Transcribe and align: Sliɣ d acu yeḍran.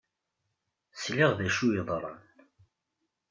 Sliɣ 1.01 1.31
d 1.37 1.39
acu 1.47 1.67
yeḍran. 1.75 2.21